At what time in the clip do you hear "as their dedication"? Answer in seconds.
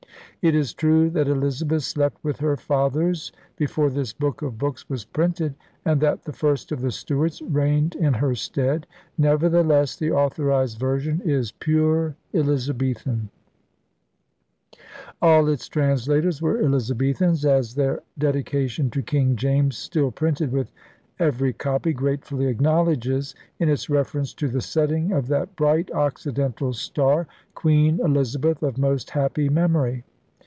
17.45-18.89